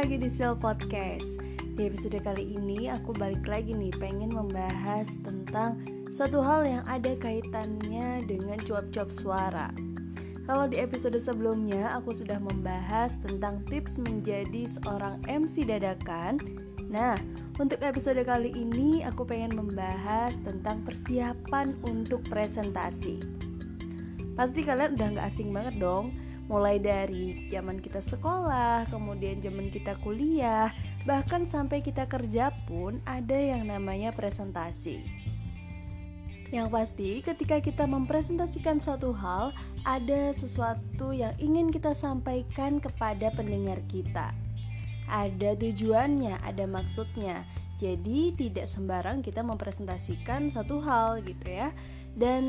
[0.00, 1.36] lagi di Sil Podcast.
[1.76, 5.76] Di episode kali ini aku balik lagi nih pengen membahas tentang
[6.08, 9.68] suatu hal yang ada kaitannya dengan cuap-cuap suara.
[10.48, 16.40] Kalau di episode sebelumnya aku sudah membahas tentang tips menjadi seorang MC dadakan.
[16.88, 17.20] Nah,
[17.60, 23.20] untuk episode kali ini aku pengen membahas tentang persiapan untuk presentasi.
[24.32, 26.16] Pasti kalian udah gak asing banget dong
[26.50, 30.74] mulai dari zaman kita sekolah, kemudian zaman kita kuliah,
[31.06, 34.98] bahkan sampai kita kerja pun ada yang namanya presentasi.
[36.50, 39.54] Yang pasti, ketika kita mempresentasikan suatu hal,
[39.86, 44.34] ada sesuatu yang ingin kita sampaikan kepada pendengar kita.
[45.06, 47.46] Ada tujuannya, ada maksudnya.
[47.78, 51.70] Jadi, tidak sembarang kita mempresentasikan satu hal gitu ya.
[52.18, 52.42] Dan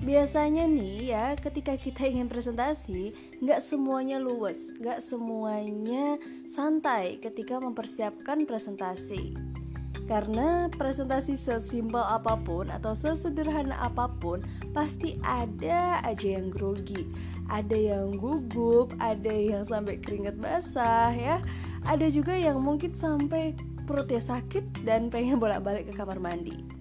[0.00, 3.12] Biasanya nih ya, ketika kita ingin presentasi,
[3.44, 6.16] nggak semuanya luwes, nggak semuanya
[6.48, 9.36] santai ketika mempersiapkan presentasi.
[10.08, 14.40] Karena presentasi sesimpel apa pun atau sesederhana apa pun,
[14.72, 17.04] pasti ada aja yang grogi,
[17.52, 21.44] ada yang gugup, ada yang sampai keringat basah ya,
[21.84, 23.52] ada juga yang mungkin sampai
[23.84, 26.79] perutnya sakit dan pengen bolak-balik ke kamar mandi.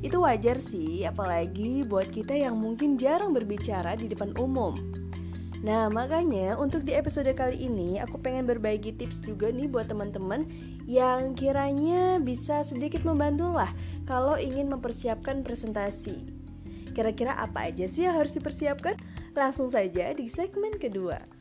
[0.00, 4.72] Itu wajar sih, apalagi buat kita yang mungkin jarang berbicara di depan umum.
[5.60, 10.48] Nah, makanya untuk di episode kali ini aku pengen berbagi tips juga nih buat teman-teman
[10.88, 13.68] yang kiranya bisa sedikit membantu lah
[14.08, 16.24] kalau ingin mempersiapkan presentasi.
[16.96, 18.96] Kira-kira apa aja sih yang harus dipersiapkan?
[19.36, 21.39] Langsung saja di segmen kedua.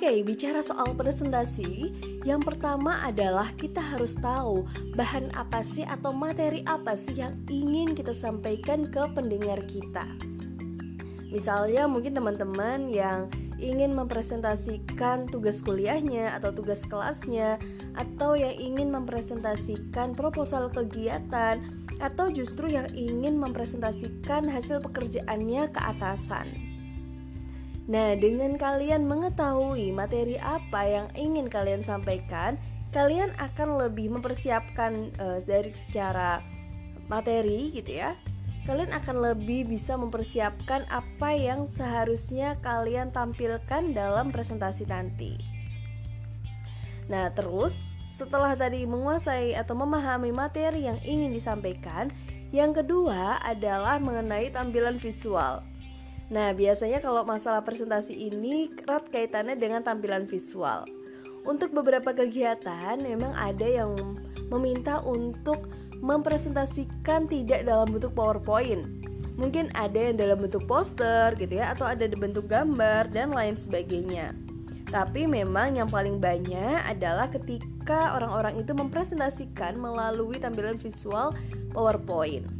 [0.00, 1.92] Oke, bicara soal presentasi,
[2.24, 4.64] yang pertama adalah kita harus tahu
[4.96, 10.08] bahan apa sih atau materi apa sih yang ingin kita sampaikan ke pendengar kita.
[11.28, 13.28] Misalnya mungkin teman-teman yang
[13.60, 17.60] ingin mempresentasikan tugas kuliahnya atau tugas kelasnya
[17.92, 21.60] atau yang ingin mempresentasikan proposal kegiatan
[22.00, 26.69] atau justru yang ingin mempresentasikan hasil pekerjaannya ke atasan.
[27.88, 32.60] Nah, dengan kalian mengetahui materi apa yang ingin kalian sampaikan,
[32.90, 36.42] kalian akan lebih mempersiapkan uh, dari secara
[37.06, 38.18] materi gitu ya.
[38.68, 45.40] Kalian akan lebih bisa mempersiapkan apa yang seharusnya kalian tampilkan dalam presentasi nanti.
[47.10, 52.10] Nah, terus setelah tadi menguasai atau memahami materi yang ingin disampaikan,
[52.54, 55.62] yang kedua adalah mengenai tampilan visual.
[56.30, 60.86] Nah, biasanya kalau masalah presentasi ini erat kaitannya dengan tampilan visual.
[61.42, 64.14] Untuk beberapa kegiatan memang ada yang
[64.46, 65.66] meminta untuk
[65.98, 68.86] mempresentasikan tidak dalam bentuk PowerPoint.
[69.34, 74.30] Mungkin ada yang dalam bentuk poster gitu ya atau ada bentuk gambar dan lain sebagainya.
[74.90, 81.34] Tapi memang yang paling banyak adalah ketika orang-orang itu mempresentasikan melalui tampilan visual
[81.74, 82.59] PowerPoint.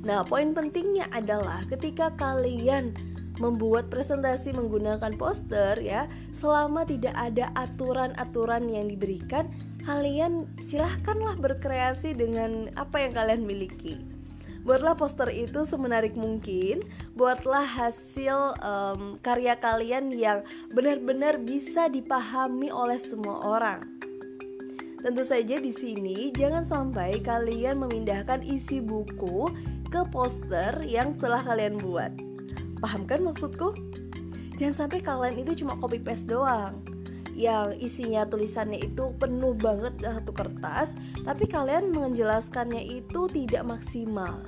[0.00, 2.96] Nah, poin pentingnya adalah ketika kalian
[3.40, 9.48] membuat presentasi menggunakan poster ya, selama tidak ada aturan-aturan yang diberikan,
[9.84, 13.96] kalian silahkanlah berkreasi dengan apa yang kalian miliki.
[14.60, 16.84] Buatlah poster itu semenarik mungkin,
[17.16, 20.44] buatlah hasil um, karya kalian yang
[20.76, 24.09] benar-benar bisa dipahami oleh semua orang.
[25.00, 29.48] Tentu saja di sini jangan sampai kalian memindahkan isi buku
[29.88, 32.12] ke poster yang telah kalian buat.
[32.84, 33.72] Paham kan maksudku?
[34.60, 36.84] Jangan sampai kalian itu cuma copy paste doang
[37.32, 40.92] yang isinya tulisannya itu penuh banget satu kertas,
[41.24, 44.44] tapi kalian menjelaskannya itu tidak maksimal.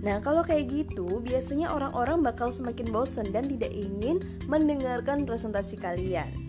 [0.00, 6.47] Nah, kalau kayak gitu, biasanya orang-orang bakal semakin bosan dan tidak ingin mendengarkan presentasi kalian.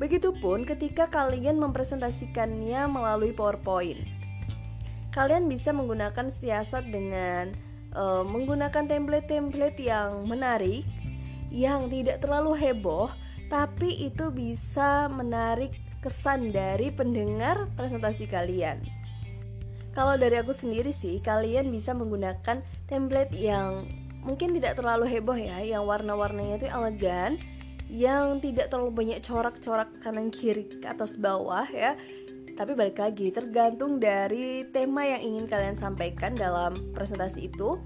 [0.00, 4.00] Begitupun ketika kalian mempresentasikannya melalui PowerPoint.
[5.12, 7.52] Kalian bisa menggunakan siasat dengan
[7.92, 10.88] uh, menggunakan template-template yang menarik,
[11.52, 13.12] yang tidak terlalu heboh,
[13.52, 18.80] tapi itu bisa menarik kesan dari pendengar presentasi kalian.
[19.92, 23.84] Kalau dari aku sendiri sih, kalian bisa menggunakan template yang
[24.24, 27.36] mungkin tidak terlalu heboh ya, yang warna-warnanya itu elegan,
[27.90, 31.98] yang tidak terlalu banyak corak-corak kanan kiri atas bawah ya.
[32.54, 37.82] Tapi balik lagi tergantung dari tema yang ingin kalian sampaikan dalam presentasi itu.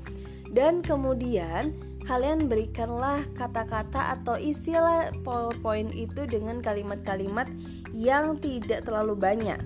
[0.52, 1.72] Dan kemudian
[2.04, 7.48] kalian berikanlah kata-kata atau istilah PowerPoint itu dengan kalimat-kalimat
[7.96, 9.58] yang tidak terlalu banyak.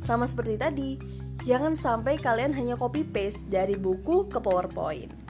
[0.00, 0.90] Sama seperti tadi
[1.48, 5.27] Jangan sampai kalian hanya copy paste dari buku ke PowerPoint.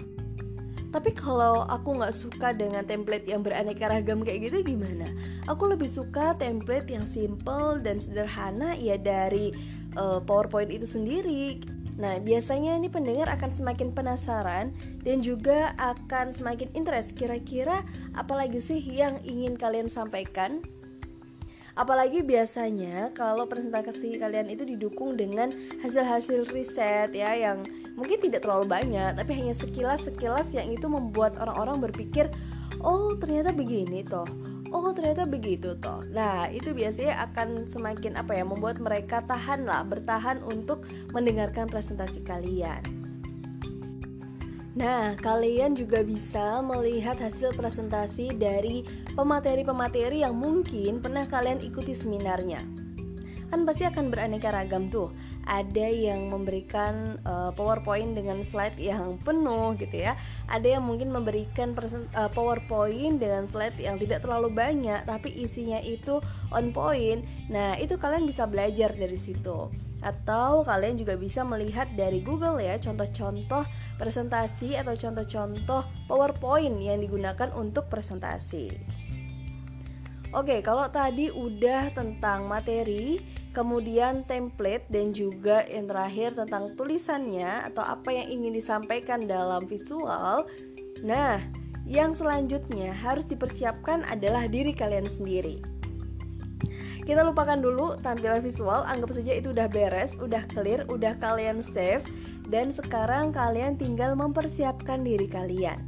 [0.88, 5.08] Tapi kalau aku nggak suka dengan template yang beraneka ragam kayak gitu gimana?
[5.44, 9.52] Aku lebih suka template yang simple dan sederhana ya dari
[10.00, 11.61] uh, PowerPoint itu sendiri.
[11.99, 14.70] Nah, biasanya ini pendengar akan semakin penasaran
[15.02, 17.82] dan juga akan semakin interest kira-kira
[18.14, 20.62] apalagi sih yang ingin kalian sampaikan
[21.79, 27.62] Apalagi biasanya kalau presentasi kalian itu didukung dengan hasil-hasil riset ya yang
[27.99, 32.31] mungkin tidak terlalu banyak tapi hanya sekilas-sekilas yang itu membuat orang-orang berpikir
[32.79, 34.29] oh ternyata begini toh.
[34.69, 36.05] Oh ternyata begitu toh.
[36.12, 42.23] Nah itu biasanya akan semakin apa ya membuat mereka tahan lah bertahan untuk mendengarkan presentasi
[42.23, 43.09] kalian.
[44.79, 48.87] Nah, kalian juga bisa melihat hasil presentasi dari
[49.19, 52.78] pemateri-pemateri yang mungkin pernah kalian ikuti seminarnya.
[53.49, 55.12] Kan pasti akan beraneka ragam tuh.
[55.49, 60.21] Ada yang memberikan uh, PowerPoint dengan slide yang penuh gitu ya.
[60.49, 61.73] Ada yang mungkin memberikan
[62.12, 66.21] uh, PowerPoint dengan slide yang tidak terlalu banyak tapi isinya itu
[66.53, 67.25] on point.
[67.49, 72.79] Nah, itu kalian bisa belajar dari situ atau kalian juga bisa melihat dari Google ya
[72.79, 73.67] contoh-contoh
[73.99, 78.98] presentasi atau contoh-contoh PowerPoint yang digunakan untuk presentasi.
[80.37, 83.17] Oke, kalau tadi udah tentang materi,
[83.57, 90.45] kemudian template dan juga yang terakhir tentang tulisannya atau apa yang ingin disampaikan dalam visual.
[91.01, 91.41] Nah,
[91.89, 95.65] yang selanjutnya harus dipersiapkan adalah diri kalian sendiri.
[97.09, 102.05] Kita lupakan dulu tampilan visual, anggap saja itu udah beres, udah clear, udah kalian save
[102.53, 105.81] dan sekarang kalian tinggal mempersiapkan diri kalian.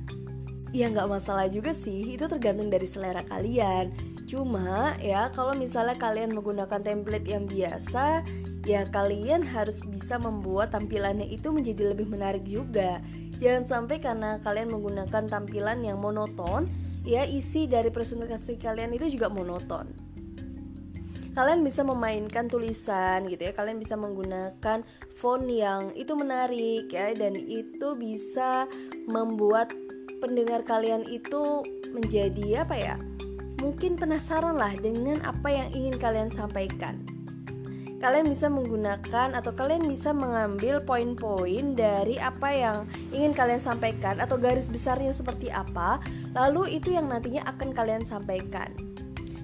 [0.73, 4.10] Ya nggak masalah juga sih, itu tergantung dari selera kalian.
[4.31, 8.23] Cuma ya kalau misalnya kalian menggunakan template yang biasa,
[8.62, 13.03] ya kalian harus bisa membuat tampilannya itu menjadi lebih menarik juga.
[13.43, 16.71] Jangan sampai karena kalian menggunakan tampilan yang monoton,
[17.03, 20.11] ya isi dari presentasi kalian itu juga monoton
[21.31, 24.82] kalian bisa memainkan tulisan gitu ya kalian bisa menggunakan
[25.15, 28.67] font yang itu menarik ya dan itu bisa
[29.06, 29.71] membuat
[30.19, 31.62] pendengar kalian itu
[31.94, 32.97] menjadi apa ya
[33.70, 37.06] mungkin penasaran lah dengan apa yang ingin kalian sampaikan
[38.02, 44.43] kalian bisa menggunakan atau kalian bisa mengambil poin-poin dari apa yang ingin kalian sampaikan atau
[44.43, 46.02] garis besarnya seperti apa
[46.34, 48.75] lalu itu yang nantinya akan kalian sampaikan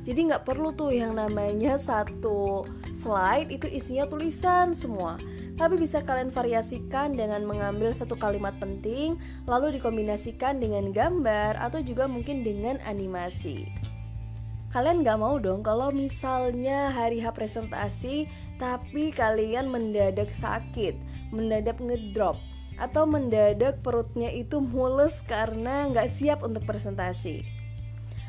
[0.03, 5.19] jadi nggak perlu tuh yang namanya satu slide itu isinya tulisan semua.
[5.59, 9.19] Tapi bisa kalian variasikan dengan mengambil satu kalimat penting
[9.51, 13.86] lalu dikombinasikan dengan gambar atau juga mungkin dengan animasi.
[14.77, 18.29] Kalian nggak mau dong kalau misalnya hari H presentasi
[18.61, 21.01] tapi kalian mendadak sakit,
[21.33, 22.37] mendadak ngedrop
[22.77, 27.41] atau mendadak perutnya itu mules karena nggak siap untuk presentasi.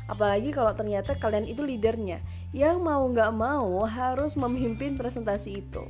[0.08, 2.24] Apalagi kalau ternyata kalian itu leadernya
[2.56, 5.84] yang mau nggak mau harus memimpin presentasi itu.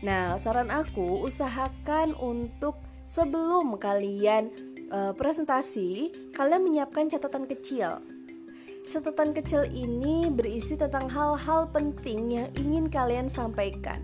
[0.00, 4.48] Nah, saran aku usahakan untuk sebelum kalian
[4.88, 8.00] uh, presentasi, kalian menyiapkan catatan kecil.
[8.88, 14.00] Catatan kecil ini berisi tentang hal-hal penting yang ingin kalian sampaikan.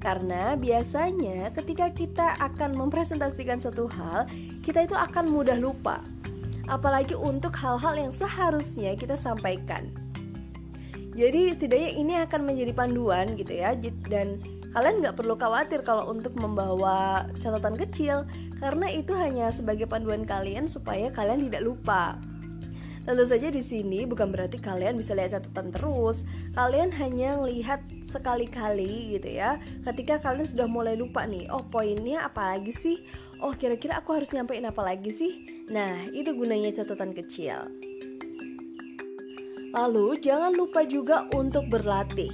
[0.00, 4.24] Karena biasanya ketika kita akan mempresentasikan satu hal,
[4.64, 6.00] kita itu akan mudah lupa
[6.64, 9.92] apalagi untuk hal-hal yang seharusnya kita sampaikan.
[11.12, 13.76] Jadi setidaknya ini akan menjadi panduan gitu ya
[14.08, 14.40] dan
[14.72, 18.24] kalian nggak perlu khawatir kalau untuk membawa catatan kecil
[18.64, 22.29] karena itu hanya sebagai panduan kalian supaya kalian tidak lupa.
[23.10, 26.22] Tentu saja di sini bukan berarti kalian bisa lihat catatan terus.
[26.54, 29.58] Kalian hanya lihat sekali-kali gitu ya.
[29.82, 33.02] Ketika kalian sudah mulai lupa nih, oh poinnya apa lagi sih?
[33.42, 35.42] Oh kira-kira aku harus nyampein apa lagi sih?
[35.74, 37.66] Nah, itu gunanya catatan kecil.
[39.74, 42.30] Lalu jangan lupa juga untuk berlatih.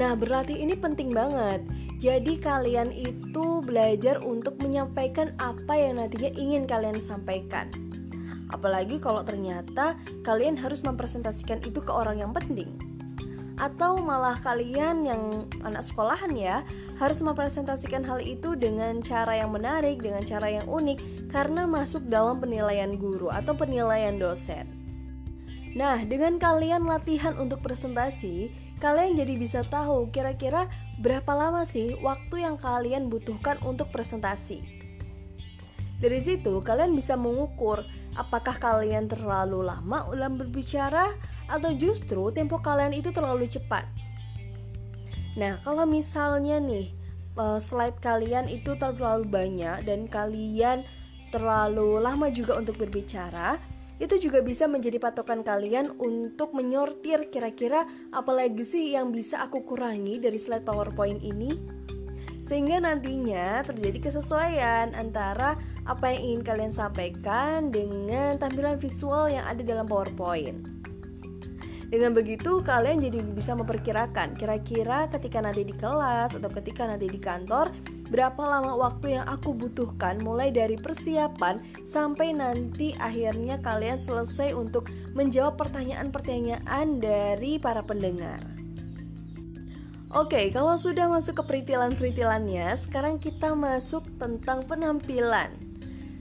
[0.00, 1.60] Nah, berlatih ini penting banget.
[2.00, 7.85] Jadi kalian itu belajar untuk menyampaikan apa yang nantinya ingin kalian sampaikan.
[8.50, 12.78] Apalagi kalau ternyata kalian harus mempresentasikan itu ke orang yang penting.
[13.56, 16.60] Atau malah kalian yang anak sekolahan ya
[17.00, 22.36] harus mempresentasikan hal itu dengan cara yang menarik, dengan cara yang unik karena masuk dalam
[22.36, 24.68] penilaian guru atau penilaian dosen.
[25.76, 28.48] Nah, dengan kalian latihan untuk presentasi,
[28.80, 30.68] kalian jadi bisa tahu kira-kira
[31.00, 34.64] berapa lama sih waktu yang kalian butuhkan untuk presentasi.
[35.96, 37.84] Dari situ, kalian bisa mengukur
[38.16, 41.12] Apakah kalian terlalu lama dalam berbicara
[41.46, 43.84] atau justru tempo kalian itu terlalu cepat?
[45.36, 46.96] Nah, kalau misalnya nih
[47.36, 50.88] uh, slide kalian itu terlalu banyak dan kalian
[51.28, 53.60] terlalu lama juga untuk berbicara,
[53.96, 60.20] itu juga bisa menjadi patokan kalian untuk menyortir kira-kira apalagi sih yang bisa aku kurangi
[60.20, 61.75] dari slide PowerPoint ini
[62.46, 69.66] sehingga nantinya terjadi kesesuaian antara apa yang ingin kalian sampaikan dengan tampilan visual yang ada
[69.66, 70.76] dalam PowerPoint.
[71.86, 77.18] Dengan begitu kalian jadi bisa memperkirakan kira-kira ketika nanti di kelas atau ketika nanti di
[77.18, 77.70] kantor
[78.10, 84.90] berapa lama waktu yang aku butuhkan mulai dari persiapan sampai nanti akhirnya kalian selesai untuk
[85.14, 88.65] menjawab pertanyaan-pertanyaan dari para pendengar.
[90.14, 95.50] Oke, kalau sudah masuk ke peritilan-peritilannya, sekarang kita masuk tentang penampilan.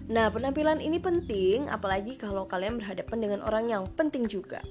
[0.10, 4.66] Nah, penampilan ini penting, apalagi kalau kalian berhadapan dengan orang yang penting juga.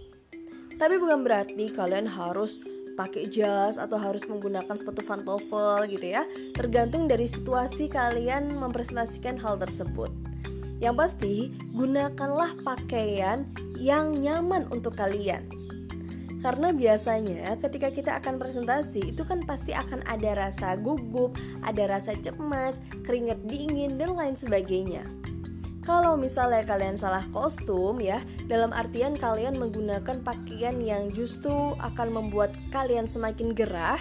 [0.75, 2.59] Tapi bukan berarti kalian harus
[2.99, 6.27] pakai jas atau harus menggunakan sepatu pantofel gitu ya.
[6.51, 10.11] Tergantung dari situasi kalian mempresentasikan hal tersebut.
[10.83, 11.37] Yang pasti,
[11.71, 13.47] gunakanlah pakaian
[13.79, 15.64] yang nyaman untuk kalian.
[16.45, 22.13] Karena biasanya ketika kita akan presentasi itu kan pasti akan ada rasa gugup, ada rasa
[22.21, 25.09] cemas, keringat dingin dan lain sebagainya.
[25.89, 32.53] Kalau misalnya kalian salah kostum ya, dalam artian kalian menggunakan pakaian yang justru akan membuat
[32.69, 34.01] kalian semakin gerah,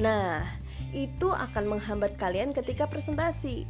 [0.00, 0.40] nah
[0.96, 3.68] itu akan menghambat kalian ketika presentasi.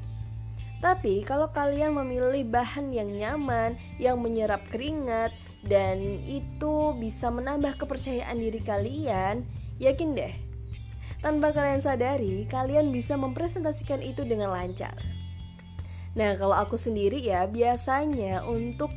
[0.79, 8.37] Tapi kalau kalian memilih bahan yang nyaman, yang menyerap keringat, dan itu bisa menambah kepercayaan
[8.37, 9.49] diri kalian,
[9.81, 10.35] yakin deh,
[11.25, 14.93] tanpa kalian sadari, kalian bisa mempresentasikan itu dengan lancar.
[16.15, 18.93] Nah, kalau aku sendiri ya biasanya untuk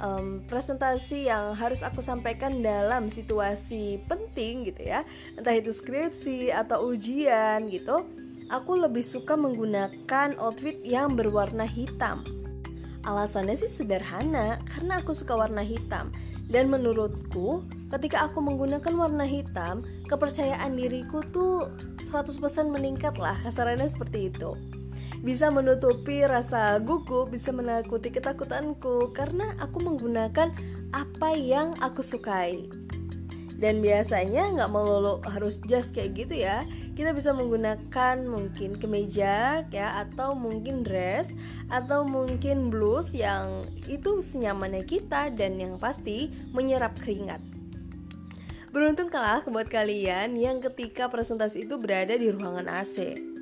[0.00, 5.04] um, presentasi yang harus aku sampaikan dalam situasi penting gitu ya,
[5.36, 8.06] entah itu skripsi atau ujian gitu,
[8.48, 12.43] aku lebih suka menggunakan outfit yang berwarna hitam.
[13.04, 16.08] Alasannya sih sederhana, karena aku suka warna hitam
[16.48, 21.68] dan menurutku ketika aku menggunakan warna hitam, kepercayaan diriku tuh
[22.00, 22.40] 100%
[22.72, 24.56] meningkat lah, kasarannya seperti itu
[25.24, 30.52] bisa menutupi rasa gugup, bisa menakuti ketakutanku karena aku menggunakan
[30.92, 32.68] apa yang aku sukai.
[33.54, 36.66] Dan biasanya nggak melulu harus jas kayak gitu ya.
[36.98, 41.32] Kita bisa menggunakan mungkin kemeja ya atau mungkin dress
[41.70, 47.40] atau mungkin blus yang itu senyamannya kita dan yang pasti menyerap keringat.
[48.74, 53.33] Beruntung kalah buat kalian yang ketika presentasi itu berada di ruangan AC.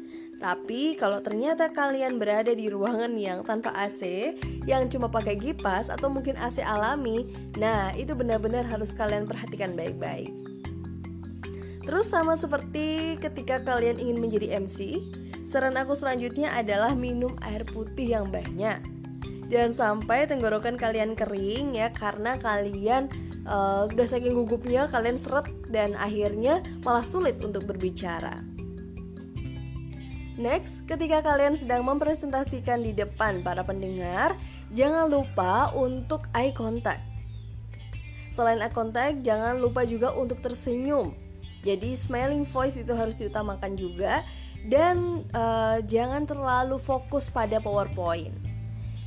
[0.42, 4.34] Tapi kalau ternyata kalian berada di ruangan yang tanpa AC,
[4.66, 10.34] yang cuma pakai kipas atau mungkin AC alami, nah itu benar-benar harus kalian perhatikan baik-baik.
[11.86, 14.98] Terus sama seperti ketika kalian ingin menjadi MC,
[15.46, 18.82] saran aku selanjutnya adalah minum air putih yang banyak.
[19.46, 23.06] Jangan sampai tenggorokan kalian kering ya karena kalian
[23.46, 28.51] uh, sudah saking gugupnya kalian seret dan akhirnya malah sulit untuk berbicara.
[30.42, 34.34] Next, ketika kalian sedang mempresentasikan di depan para pendengar,
[34.74, 36.98] jangan lupa untuk eye contact.
[38.34, 41.14] Selain eye contact, jangan lupa juga untuk tersenyum.
[41.62, 44.26] Jadi smiling voice itu harus diutamakan juga
[44.66, 48.34] dan uh, jangan terlalu fokus pada PowerPoint.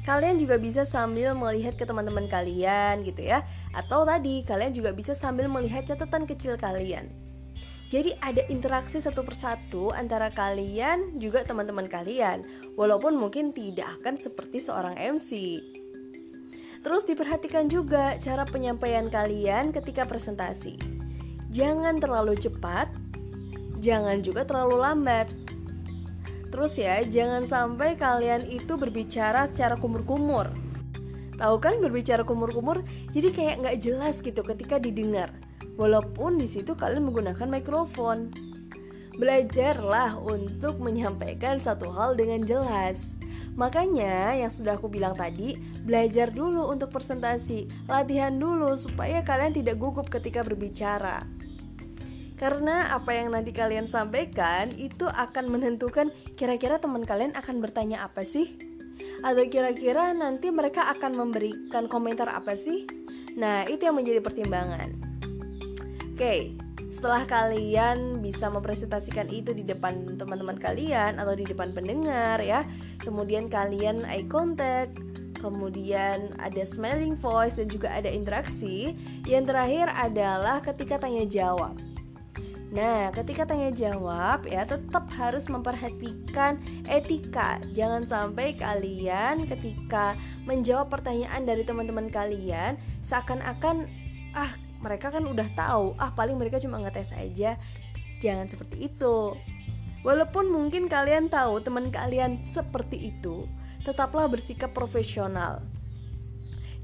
[0.07, 3.43] Kalian juga bisa sambil melihat ke teman-teman kalian gitu ya.
[3.75, 7.24] Atau tadi kalian juga bisa sambil melihat catatan kecil kalian.
[7.85, 12.41] Jadi ada interaksi satu persatu antara kalian juga teman-teman kalian.
[12.73, 15.61] Walaupun mungkin tidak akan seperti seorang MC
[16.85, 20.77] Terus diperhatikan juga cara penyampaian kalian ketika presentasi.
[21.49, 22.89] Jangan terlalu cepat
[23.85, 25.29] Jangan juga terlalu lambat.
[26.49, 30.49] Terus ya, jangan sampai kalian itu berbicara secara kumur-kumur.
[31.37, 32.81] Tahu kan berbicara kumur-kumur?
[33.13, 35.35] Jadi kayak nggak jelas gitu ketika didengar
[35.75, 38.31] walaupun di situ kalian menggunakan mikrofon.
[39.15, 43.15] Belajarlah untuk menyampaikan satu hal dengan jelas.
[43.55, 45.55] Makanya yang sudah aku bilang tadi,
[45.87, 51.23] belajar dulu untuk presentasi, latihan dulu supaya kalian tidak gugup ketika berbicara.
[52.35, 58.27] Karena apa yang nanti kalian sampaikan itu akan menentukan kira-kira teman kalian akan bertanya apa
[58.27, 58.59] sih?
[59.23, 62.83] Atau kira-kira nanti mereka akan memberikan komentar apa sih?
[63.39, 65.04] Nah, itu yang menjadi pertimbangan.
[66.15, 66.55] Oke,
[66.95, 72.63] setelah kalian bisa mempresentasikan itu di depan teman-teman kalian atau di depan pendengar ya,
[73.03, 74.95] kemudian kalian eye contact,
[75.43, 78.95] kemudian ada smiling voice dan juga ada interaksi.
[79.27, 81.75] Yang terakhir adalah ketika tanya jawab.
[82.71, 87.59] Nah, ketika tanya jawab ya tetap harus memperhatikan etika.
[87.75, 90.15] Jangan sampai kalian ketika
[90.47, 93.91] menjawab pertanyaan dari teman-teman kalian seakan-akan
[94.31, 97.57] ah mereka kan udah tahu, ah paling mereka cuma ngetes aja.
[98.21, 99.33] Jangan seperti itu.
[100.05, 103.49] Walaupun mungkin kalian tahu teman kalian seperti itu,
[103.81, 105.65] tetaplah bersikap profesional.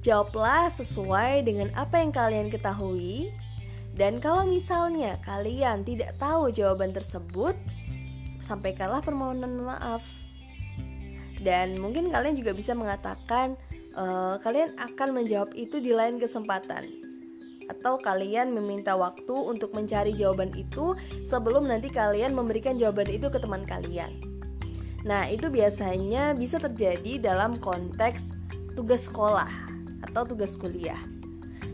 [0.02, 3.30] Jawablah sesuai dengan apa yang kalian ketahui
[3.92, 7.54] dan kalau misalnya kalian tidak tahu jawaban tersebut,
[8.40, 10.02] sampaikanlah permohonan maaf.
[11.42, 13.58] Dan mungkin kalian juga bisa mengatakan
[13.98, 17.01] uh, kalian akan menjawab itu di lain kesempatan.
[17.72, 20.92] Atau kalian meminta waktu untuk mencari jawaban itu
[21.24, 24.12] sebelum nanti kalian memberikan jawaban itu ke teman kalian.
[25.08, 28.36] Nah, itu biasanya bisa terjadi dalam konteks
[28.76, 29.50] tugas sekolah
[30.12, 31.00] atau tugas kuliah.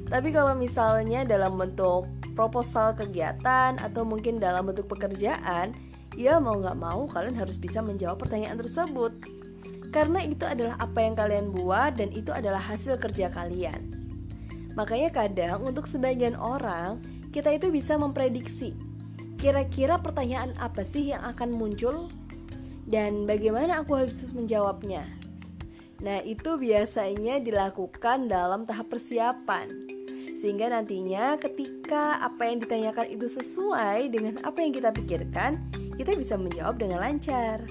[0.08, 5.74] Tapi kalau misalnya dalam bentuk proposal kegiatan atau mungkin dalam bentuk pekerjaan,
[6.16, 9.12] ya mau nggak mau kalian harus bisa menjawab pertanyaan tersebut.
[9.92, 13.97] Karena itu adalah apa yang kalian buat dan itu adalah hasil kerja kalian.
[14.77, 17.01] Makanya kadang untuk sebagian orang,
[17.34, 18.77] kita itu bisa memprediksi
[19.38, 22.10] kira-kira pertanyaan apa sih yang akan muncul
[22.89, 25.05] dan bagaimana aku harus menjawabnya.
[26.01, 29.69] Nah, itu biasanya dilakukan dalam tahap persiapan.
[30.38, 35.57] Sehingga nantinya ketika apa yang ditanyakan itu sesuai dengan apa yang kita pikirkan,
[35.98, 37.65] kita bisa menjawab dengan lancar.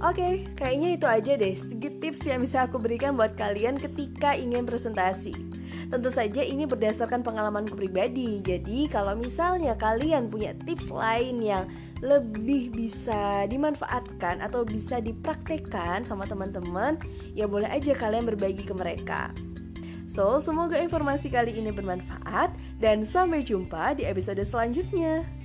[0.00, 4.68] Oke, kayaknya itu aja deh sedikit tips yang bisa aku berikan buat kalian ketika ingin
[4.68, 5.49] presentasi.
[5.90, 8.38] Tentu saja ini berdasarkan pengalamanku pribadi.
[8.42, 11.66] Jadi kalau misalnya kalian punya tips lain yang
[12.04, 17.00] lebih bisa dimanfaatkan atau bisa dipraktekkan sama teman-teman,
[17.34, 19.34] ya boleh aja kalian berbagi ke mereka.
[20.10, 22.50] So, semoga informasi kali ini bermanfaat
[22.82, 25.39] dan sampai jumpa di episode selanjutnya.